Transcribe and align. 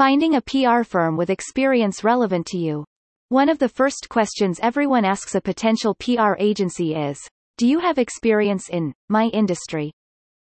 Finding 0.00 0.36
a 0.36 0.40
PR 0.40 0.82
firm 0.82 1.18
with 1.18 1.28
experience 1.28 2.02
relevant 2.02 2.46
to 2.46 2.56
you. 2.56 2.86
One 3.28 3.50
of 3.50 3.58
the 3.58 3.68
first 3.68 4.08
questions 4.08 4.58
everyone 4.62 5.04
asks 5.04 5.34
a 5.34 5.42
potential 5.42 5.94
PR 5.96 6.36
agency 6.38 6.94
is, 6.94 7.20
do 7.58 7.66
you 7.66 7.80
have 7.80 7.98
experience 7.98 8.70
in 8.70 8.94
my 9.10 9.24
industry? 9.24 9.92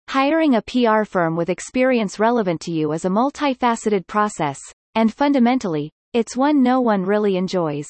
Hiring 0.07 0.55
a 0.55 0.61
PR 0.61 1.03
firm 1.03 1.35
with 1.35 1.49
experience 1.49 2.19
relevant 2.19 2.61
to 2.61 2.71
you 2.71 2.93
is 2.93 3.03
a 3.03 3.09
multifaceted 3.09 4.07
process, 4.07 4.61
and 4.95 5.13
fundamentally, 5.13 5.91
it's 6.14 6.38
one 6.38 6.64
no 6.64 6.80
one 6.80 7.04
really 7.04 7.36
enjoys. 7.36 7.88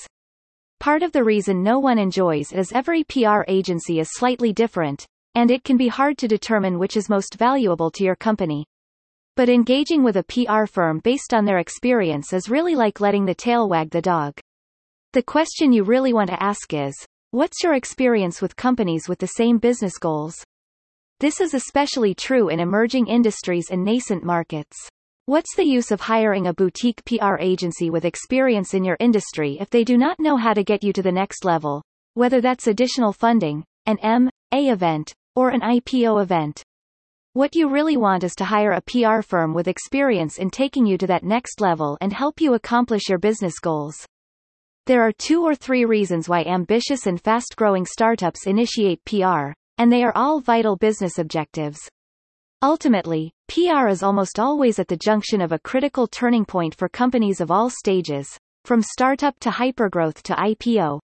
Part 0.80 1.04
of 1.04 1.12
the 1.12 1.24
reason 1.24 1.62
no 1.62 1.78
one 1.78 2.00
enjoys 2.00 2.52
is 2.52 2.72
every 2.72 3.04
PR 3.04 3.44
agency 3.48 4.00
is 4.00 4.10
slightly 4.14 4.54
different, 4.54 5.06
and 5.36 5.52
it 5.52 5.64
can 5.64 5.78
be 5.78 5.88
hard 5.88 6.18
to 6.18 6.28
determine 6.28 6.80
which 6.80 6.98
is 6.98 7.10
most 7.10 7.36
valuable 7.36 7.92
to 7.92 8.04
your 8.04 8.16
company. 8.16 8.66
But 9.36 9.50
engaging 9.50 10.04
with 10.04 10.18
a 10.18 10.23
PR 10.23 10.68
firm 10.68 11.00
based 11.00 11.33
on 11.33 11.45
their 11.45 11.57
experience 11.57 12.33
is 12.33 12.50
really 12.50 12.75
like 12.75 13.02
letting 13.02 13.25
the 13.25 13.33
tail 13.33 13.68
wag 13.68 13.89
the 13.89 14.01
dog. 14.01 14.39
The 15.14 15.24
question 15.24 15.74
you 15.74 15.83
really 15.83 16.14
want 16.14 16.29
to 16.29 16.43
ask 16.43 16.71
is, 16.71 16.93
what's 17.32 17.64
your 17.64 17.74
experience 17.74 18.43
with 18.43 18.55
companies 18.55 19.10
with 19.10 19.18
the 19.18 19.27
same 19.27 19.57
business 19.57 19.97
goals? 19.97 20.36
This 21.19 21.41
is 21.41 21.55
especially 21.55 22.14
true 22.14 22.50
in 22.50 22.60
emerging 22.60 23.07
industries 23.07 23.71
and 23.71 23.83
nascent 23.83 24.24
markets. 24.24 24.77
What's 25.25 25.55
the 25.55 25.65
use 25.65 25.89
of 25.89 26.02
hiring 26.02 26.46
a 26.46 26.54
boutique 26.54 27.04
PR 27.05 27.38
agency 27.39 27.89
with 27.89 28.05
experience 28.05 28.75
in 28.75 28.83
your 28.83 28.97
industry 29.00 29.57
if 29.60 29.71
they 29.71 29.83
do 29.83 29.97
not 29.97 30.19
know 30.19 30.38
how 30.38 30.54
to 30.54 30.63
get 30.63 30.83
you 30.83 30.93
to 30.93 31.02
the 31.02 31.11
next 31.11 31.43
level, 31.43 31.82
whether 32.13 32.39
that's 32.39 32.67
additional 32.67 33.13
funding, 33.13 33.63
an 33.88 33.97
M&A 33.97 34.69
event, 34.69 35.11
or 35.36 35.50
an 35.50 35.61
IPO 35.61 36.22
event? 36.22 36.61
What 37.36 37.55
you 37.55 37.67
really 37.67 37.97
want 37.97 38.23
is 38.23 38.36
to 38.36 38.45
hire 38.45 38.73
a 38.73 38.81
PR 38.81 39.23
firm 39.23 39.55
with 39.55 39.67
experience 39.67 40.38
in 40.38 40.52
taking 40.52 40.86
you 40.86 41.00
to 41.00 41.08
that 41.08 41.23
next 41.23 41.61
level 41.61 41.97
and 42.00 42.14
help 42.14 42.39
you 42.39 42.53
accomplish 42.53 43.09
your 43.09 43.17
business 43.17 43.58
goals. 43.58 44.05
There 44.86 45.02
are 45.02 45.11
two 45.11 45.41
or 45.41 45.55
three 45.55 45.83
reasons 45.83 46.30
why 46.30 46.43
ambitious 46.43 47.08
and 47.08 47.19
fast-growing 47.19 47.88
startups 47.88 48.45
initiate 48.45 49.03
PR, 49.05 49.53
and 49.80 49.91
they 49.91 50.03
are 50.03 50.16
all 50.16 50.41
vital 50.41 50.75
business 50.75 51.17
objectives. 51.17 51.80
Ultimately, 52.61 53.31
PR 53.47 53.88
is 53.88 54.03
almost 54.03 54.38
always 54.38 54.77
at 54.77 54.88
the 54.88 54.95
junction 54.95 55.41
of 55.41 55.52
a 55.52 55.59
critical 55.59 56.05
turning 56.05 56.45
point 56.45 56.75
for 56.75 56.88
companies 56.88 57.41
of 57.41 57.49
all 57.49 57.71
stages, 57.71 58.27
from 58.63 58.83
startup 58.83 59.39
to 59.39 59.49
hypergrowth 59.49 60.21
to 60.21 60.36
IPO. 60.36 60.99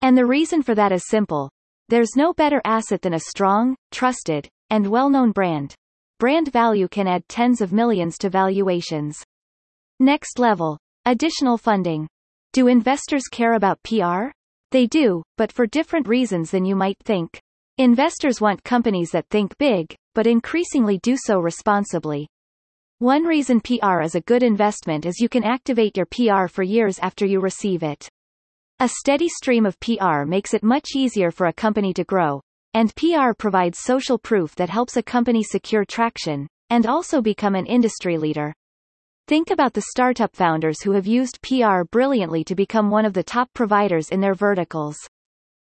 And 0.00 0.18
the 0.18 0.26
reason 0.26 0.64
for 0.64 0.74
that 0.74 0.90
is 0.90 1.06
simple. 1.06 1.50
There's 1.88 2.16
no 2.16 2.32
better 2.32 2.60
asset 2.64 3.02
than 3.02 3.14
a 3.14 3.20
strong, 3.20 3.76
trusted, 3.92 4.48
and 4.72 4.86
well-known 4.86 5.32
brand. 5.32 5.74
Brand 6.18 6.50
value 6.50 6.88
can 6.88 7.06
add 7.06 7.28
tens 7.28 7.60
of 7.60 7.74
millions 7.74 8.16
to 8.16 8.30
valuations. 8.30 9.22
Next 10.00 10.38
level. 10.38 10.78
Additional 11.04 11.58
funding. 11.58 12.08
Do 12.54 12.68
investors 12.68 13.24
care 13.30 13.52
about 13.52 13.82
PR? 13.82 14.30
They 14.70 14.86
do, 14.86 15.22
but 15.36 15.52
for 15.52 15.66
different 15.66 16.08
reasons 16.08 16.50
than 16.50 16.64
you 16.64 16.74
might 16.74 16.96
think. 17.04 17.38
Investors 17.76 18.40
want 18.40 18.64
companies 18.64 19.10
that 19.10 19.28
think 19.28 19.56
big, 19.58 19.94
but 20.14 20.26
increasingly 20.26 20.96
do 21.02 21.18
so 21.18 21.38
responsibly. 21.38 22.26
One 22.98 23.24
reason 23.24 23.60
PR 23.60 24.00
is 24.00 24.14
a 24.14 24.22
good 24.22 24.42
investment 24.42 25.04
is 25.04 25.20
you 25.20 25.28
can 25.28 25.44
activate 25.44 25.98
your 25.98 26.06
PR 26.06 26.46
for 26.48 26.62
years 26.62 26.98
after 27.00 27.26
you 27.26 27.40
receive 27.40 27.82
it. 27.82 28.08
A 28.80 28.88
steady 28.88 29.28
stream 29.28 29.66
of 29.66 29.78
PR 29.80 30.24
makes 30.24 30.54
it 30.54 30.62
much 30.62 30.96
easier 30.96 31.30
for 31.30 31.48
a 31.48 31.52
company 31.52 31.92
to 31.92 32.04
grow, 32.04 32.40
and 32.74 32.94
PR 32.96 33.32
provides 33.36 33.80
social 33.80 34.18
proof 34.18 34.54
that 34.54 34.70
helps 34.70 34.96
a 34.96 35.02
company 35.02 35.42
secure 35.42 35.84
traction, 35.84 36.46
and 36.70 36.86
also 36.86 37.20
become 37.20 37.54
an 37.54 37.66
industry 37.66 38.16
leader. 38.16 38.54
Think 39.28 39.50
about 39.50 39.72
the 39.72 39.84
startup 39.90 40.34
founders 40.34 40.82
who 40.82 40.92
have 40.92 41.06
used 41.06 41.40
PR 41.42 41.84
brilliantly 41.90 42.44
to 42.44 42.54
become 42.54 42.90
one 42.90 43.04
of 43.04 43.12
the 43.12 43.22
top 43.22 43.48
providers 43.54 44.08
in 44.08 44.20
their 44.20 44.34
verticals. 44.34 44.96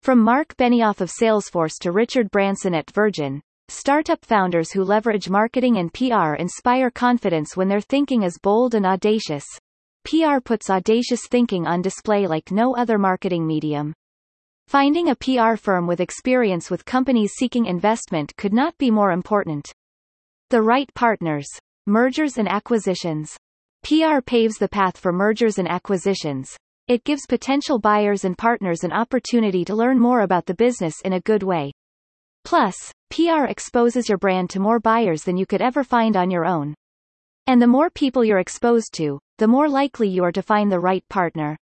From 0.02 0.18
Marc 0.18 0.56
Benioff 0.56 1.00
of 1.00 1.10
Salesforce 1.10 1.78
to 1.80 1.92
Richard 1.92 2.30
Branson 2.30 2.74
at 2.74 2.90
Virgin, 2.90 3.40
startup 3.68 4.24
founders 4.24 4.72
who 4.72 4.84
leverage 4.84 5.30
marketing 5.30 5.78
and 5.78 5.92
PR 5.92 6.34
inspire 6.34 6.90
confidence 6.90 7.56
when 7.56 7.68
their 7.68 7.80
thinking 7.80 8.22
is 8.22 8.38
bold 8.42 8.74
and 8.74 8.84
audacious. 8.84 9.44
PR 10.04 10.40
puts 10.44 10.68
audacious 10.68 11.26
thinking 11.30 11.66
on 11.66 11.80
display 11.80 12.26
like 12.26 12.50
no 12.50 12.76
other 12.76 12.98
marketing 12.98 13.46
medium. 13.46 13.94
Finding 14.66 15.10
a 15.10 15.14
PR 15.14 15.56
firm 15.56 15.86
with 15.86 16.00
experience 16.00 16.70
with 16.70 16.84
companies 16.84 17.32
seeking 17.36 17.66
investment 17.66 18.34
could 18.36 18.52
not 18.52 18.76
be 18.78 18.90
more 18.90 19.12
important. 19.12 19.70
The 20.50 20.62
right 20.62 20.92
partners. 20.94 21.46
Mergers 21.86 22.38
and 22.38 22.48
acquisitions. 22.48 23.36
PR 23.82 24.20
paves 24.24 24.56
the 24.56 24.68
path 24.68 24.96
for 24.96 25.12
mergers 25.12 25.58
and 25.58 25.68
acquisitions. 25.68 26.56
It 26.88 27.04
gives 27.04 27.26
potential 27.26 27.78
buyers 27.78 28.24
and 28.24 28.36
partners 28.36 28.84
an 28.84 28.92
opportunity 28.92 29.64
to 29.66 29.74
learn 29.74 29.98
more 29.98 30.20
about 30.20 30.46
the 30.46 30.54
business 30.54 30.94
in 31.04 31.14
a 31.14 31.20
good 31.20 31.42
way. 31.42 31.72
Plus, 32.44 32.76
PR 33.10 33.44
exposes 33.44 34.08
your 34.08 34.18
brand 34.18 34.50
to 34.50 34.60
more 34.60 34.80
buyers 34.80 35.22
than 35.22 35.36
you 35.36 35.46
could 35.46 35.62
ever 35.62 35.84
find 35.84 36.16
on 36.16 36.30
your 36.30 36.44
own. 36.44 36.74
And 37.46 37.60
the 37.60 37.66
more 37.66 37.90
people 37.90 38.24
you're 38.24 38.38
exposed 38.38 38.94
to, 38.94 39.18
the 39.38 39.48
more 39.48 39.68
likely 39.68 40.08
you 40.08 40.24
are 40.24 40.32
to 40.32 40.42
find 40.42 40.72
the 40.72 40.80
right 40.80 41.06
partner. 41.08 41.56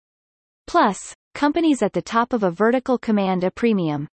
Plus, 0.67 1.15
companies 1.39 1.85
at 1.85 1.93
the 1.93 2.03
top 2.03 2.33
of 2.33 2.43
a 2.43 2.51
vertical 2.51 2.99
command 2.99 3.45
a 3.45 3.51
premium. 3.53 4.09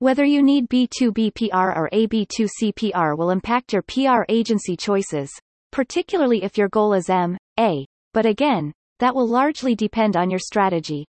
Whether 0.00 0.24
you 0.24 0.42
need 0.42 0.68
B2B 0.68 1.32
PR 1.36 1.78
or 1.78 1.88
a 1.92 2.08
B2C 2.08 2.74
PR 2.74 3.14
will 3.14 3.30
impact 3.30 3.72
your 3.72 3.82
PR 3.82 4.24
agency 4.28 4.76
choices, 4.76 5.30
particularly 5.70 6.42
if 6.42 6.58
your 6.58 6.68
goal 6.68 6.92
is 6.92 7.08
M.A., 7.08 7.86
but 8.12 8.26
again, 8.26 8.72
that 8.98 9.14
will 9.14 9.28
largely 9.28 9.76
depend 9.76 10.16
on 10.16 10.28
your 10.28 10.40
strategy. 10.40 11.06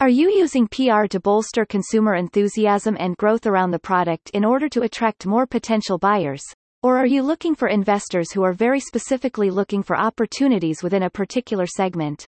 Are 0.00 0.08
you 0.08 0.30
using 0.30 0.66
PR 0.68 1.04
to 1.10 1.20
bolster 1.20 1.66
consumer 1.66 2.14
enthusiasm 2.14 2.96
and 2.98 3.14
growth 3.18 3.46
around 3.46 3.72
the 3.72 3.78
product 3.78 4.30
in 4.32 4.42
order 4.42 4.70
to 4.70 4.84
attract 4.84 5.26
more 5.26 5.46
potential 5.46 5.98
buyers? 5.98 6.44
Or 6.82 6.96
are 6.96 7.04
you 7.04 7.22
looking 7.22 7.54
for 7.54 7.68
investors 7.68 8.32
who 8.32 8.42
are 8.42 8.54
very 8.54 8.80
specifically 8.80 9.50
looking 9.50 9.82
for 9.82 9.98
opportunities 9.98 10.82
within 10.82 11.02
a 11.02 11.10
particular 11.10 11.66
segment? 11.66 12.24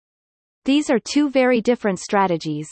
These 0.65 0.91
are 0.91 0.99
two 0.99 1.31
very 1.31 1.61
different 1.61 1.99
strategies. 1.99 2.69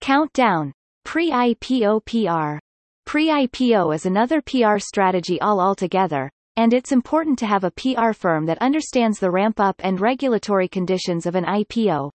Countdown. 0.00 0.72
Pre-IPO 1.04 2.04
PR. 2.04 2.58
Pre-IPO 3.06 3.94
is 3.94 4.04
another 4.04 4.42
PR 4.42 4.78
strategy 4.78 5.40
all 5.40 5.60
altogether, 5.60 6.30
and 6.56 6.74
it's 6.74 6.92
important 6.92 7.38
to 7.38 7.46
have 7.46 7.64
a 7.64 7.70
PR 7.70 8.12
firm 8.12 8.44
that 8.46 8.60
understands 8.60 9.18
the 9.18 9.30
ramp-up 9.30 9.76
and 9.78 10.00
regulatory 10.00 10.68
conditions 10.68 11.24
of 11.24 11.34
an 11.34 11.44
IPO. 11.44 12.10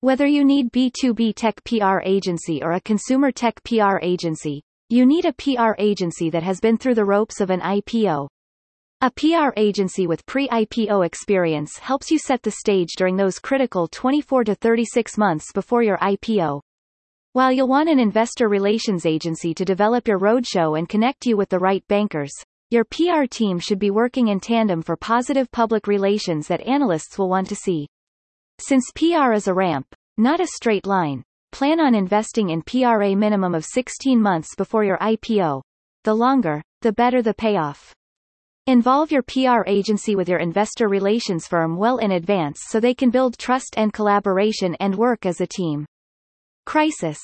Whether 0.00 0.26
you 0.26 0.44
need 0.44 0.72
B2B 0.72 1.34
tech 1.36 1.62
PR 1.64 2.00
agency 2.04 2.62
or 2.62 2.72
a 2.72 2.80
consumer 2.80 3.30
tech 3.30 3.62
PR 3.64 3.98
agency, 4.02 4.62
you 4.88 5.06
need 5.06 5.24
a 5.24 5.32
PR 5.32 5.74
agency 5.78 6.30
that 6.30 6.42
has 6.42 6.60
been 6.60 6.76
through 6.76 6.94
the 6.94 7.04
ropes 7.04 7.40
of 7.40 7.50
an 7.50 7.60
IPO. 7.60 8.28
A 9.02 9.10
PR 9.10 9.52
agency 9.58 10.06
with 10.06 10.24
pre-IPO 10.24 11.04
experience 11.04 11.78
helps 11.78 12.10
you 12.10 12.18
set 12.18 12.42
the 12.42 12.50
stage 12.50 12.94
during 12.96 13.14
those 13.14 13.38
critical 13.38 13.86
24 13.88 14.44
to 14.44 14.54
36 14.54 15.18
months 15.18 15.52
before 15.52 15.82
your 15.82 15.98
IPO. 15.98 16.62
While 17.34 17.52
you'll 17.52 17.68
want 17.68 17.90
an 17.90 17.98
investor 17.98 18.48
relations 18.48 19.04
agency 19.04 19.52
to 19.52 19.66
develop 19.66 20.08
your 20.08 20.18
roadshow 20.18 20.78
and 20.78 20.88
connect 20.88 21.26
you 21.26 21.36
with 21.36 21.50
the 21.50 21.58
right 21.58 21.86
bankers, 21.88 22.32
your 22.70 22.84
PR 22.84 23.26
team 23.28 23.58
should 23.58 23.78
be 23.78 23.90
working 23.90 24.28
in 24.28 24.40
tandem 24.40 24.80
for 24.80 24.96
positive 24.96 25.52
public 25.52 25.86
relations 25.86 26.48
that 26.48 26.66
analysts 26.66 27.18
will 27.18 27.28
want 27.28 27.50
to 27.50 27.54
see. 27.54 27.86
Since 28.60 28.92
PR 28.94 29.34
is 29.34 29.46
a 29.46 29.52
ramp, 29.52 29.94
not 30.16 30.40
a 30.40 30.46
straight 30.46 30.86
line, 30.86 31.22
plan 31.52 31.80
on 31.80 31.94
investing 31.94 32.48
in 32.48 32.62
PR 32.62 33.02
a 33.02 33.14
minimum 33.14 33.54
of 33.54 33.66
16 33.66 34.18
months 34.18 34.54
before 34.56 34.84
your 34.84 34.96
IPO. 34.96 35.60
The 36.04 36.14
longer, 36.14 36.62
the 36.80 36.94
better 36.94 37.20
the 37.20 37.34
payoff. 37.34 37.92
Involve 38.68 39.12
your 39.12 39.22
PR 39.22 39.62
agency 39.68 40.16
with 40.16 40.28
your 40.28 40.40
investor 40.40 40.88
relations 40.88 41.46
firm 41.46 41.76
well 41.76 41.98
in 41.98 42.10
advance 42.10 42.62
so 42.66 42.80
they 42.80 42.94
can 42.94 43.10
build 43.10 43.38
trust 43.38 43.74
and 43.76 43.92
collaboration 43.92 44.74
and 44.80 44.96
work 44.96 45.24
as 45.24 45.40
a 45.40 45.46
team. 45.46 45.86
Crisis. 46.64 47.16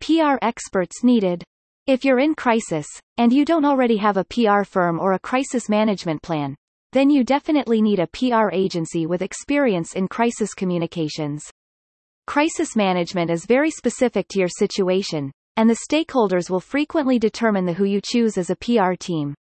PR 0.00 0.38
experts 0.40 1.04
needed. 1.04 1.44
If 1.86 2.02
you're 2.02 2.18
in 2.18 2.34
crisis, 2.34 2.86
and 3.18 3.30
you 3.30 3.44
don't 3.44 3.66
already 3.66 3.98
have 3.98 4.16
a 4.16 4.24
PR 4.24 4.64
firm 4.64 4.98
or 4.98 5.12
a 5.12 5.18
crisis 5.18 5.68
management 5.68 6.22
plan, 6.22 6.54
then 6.92 7.10
you 7.10 7.24
definitely 7.24 7.82
need 7.82 7.98
a 7.98 8.06
PR 8.06 8.48
agency 8.50 9.04
with 9.04 9.20
experience 9.20 9.92
in 9.92 10.08
crisis 10.08 10.54
communications. 10.54 11.44
Crisis 12.26 12.74
management 12.74 13.30
is 13.30 13.44
very 13.44 13.70
specific 13.70 14.28
to 14.28 14.38
your 14.38 14.48
situation, 14.48 15.30
and 15.58 15.68
the 15.68 15.80
stakeholders 15.90 16.48
will 16.48 16.58
frequently 16.58 17.18
determine 17.18 17.66
the 17.66 17.74
who 17.74 17.84
you 17.84 18.00
choose 18.02 18.38
as 18.38 18.48
a 18.48 18.56
PR 18.56 18.94
team. 18.98 19.34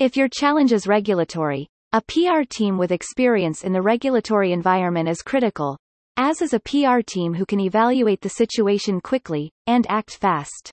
If 0.00 0.16
your 0.16 0.28
challenge 0.28 0.72
is 0.72 0.86
regulatory, 0.86 1.66
a 1.92 2.00
PR 2.00 2.42
team 2.48 2.78
with 2.78 2.92
experience 2.92 3.64
in 3.64 3.72
the 3.72 3.82
regulatory 3.82 4.52
environment 4.52 5.08
is 5.08 5.22
critical, 5.22 5.76
as 6.16 6.40
is 6.40 6.52
a 6.52 6.60
PR 6.60 7.00
team 7.04 7.34
who 7.34 7.44
can 7.44 7.58
evaluate 7.58 8.20
the 8.20 8.28
situation 8.28 9.00
quickly, 9.00 9.50
and 9.66 9.84
act 9.88 10.12
fast. 10.12 10.70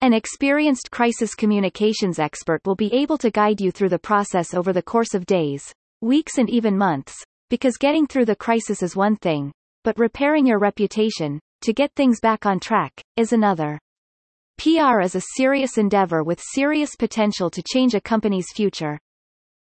An 0.00 0.14
experienced 0.14 0.90
crisis 0.90 1.34
communications 1.34 2.18
expert 2.18 2.62
will 2.64 2.74
be 2.74 2.90
able 2.94 3.18
to 3.18 3.30
guide 3.30 3.60
you 3.60 3.70
through 3.70 3.90
the 3.90 3.98
process 3.98 4.54
over 4.54 4.72
the 4.72 4.80
course 4.80 5.12
of 5.12 5.26
days, 5.26 5.70
weeks 6.00 6.38
and 6.38 6.48
even 6.48 6.78
months, 6.78 7.14
Because 7.50 7.76
getting 7.76 8.06
through 8.06 8.24
the 8.24 8.36
crisis 8.36 8.82
is 8.82 8.96
one 8.96 9.16
thing, 9.16 9.52
but 9.84 9.98
repairing 9.98 10.46
your 10.46 10.58
reputation, 10.58 11.38
to 11.60 11.74
get 11.74 11.92
things 11.94 12.20
back 12.20 12.46
on 12.46 12.58
track, 12.58 12.92
is 13.18 13.34
another. 13.34 13.78
PR 14.58 15.00
is 15.00 15.14
a 15.14 15.22
serious 15.36 15.76
endeavor 15.76 16.22
with 16.24 16.40
serious 16.40 16.96
potential 16.96 17.50
to 17.50 17.62
change 17.62 17.94
a 17.94 18.00
company's 18.00 18.50
future. 18.54 18.98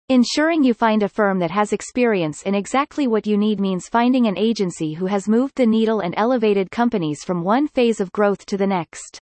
Ensuring 0.10 0.64
you 0.64 0.76
find 0.76 1.02
a 1.02 1.10
firm 1.10 1.40
that 1.40 1.50
has 1.50 1.74
experience 1.74 2.44
in 2.44 2.54
exactly 2.54 3.08
what 3.08 3.26
you 3.26 3.36
need 3.36 3.60
means 3.60 3.90
finding 3.90 4.28
an 4.28 4.38
agency 4.38 4.94
who 4.94 5.08
has 5.08 5.28
moved 5.28 5.56
the 5.56 5.66
needle 5.66 6.02
and 6.02 6.14
elevated 6.16 6.70
companies 6.70 7.24
from 7.24 7.44
one 7.44 7.68
phase 7.68 8.00
of 8.00 8.12
growth 8.12 8.46
to 8.46 8.56
the 8.56 8.68
next. 8.68 9.20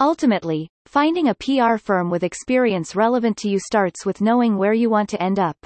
Ultimately, 0.00 0.68
finding 0.84 1.28
a 1.28 1.34
PR 1.34 1.78
firm 1.78 2.10
with 2.10 2.22
experience 2.22 2.94
relevant 2.94 3.38
to 3.38 3.48
you 3.48 3.58
starts 3.58 4.04
with 4.04 4.20
knowing 4.20 4.58
where 4.58 4.74
you 4.74 4.90
want 4.90 5.08
to 5.10 5.22
end 5.22 5.38
up. 5.38 5.56